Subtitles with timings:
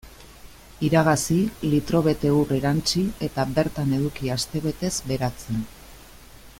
[0.87, 1.37] Iragazi,
[1.73, 5.63] litro bete ur erantsi eta bertan eduki astebetez beratzen.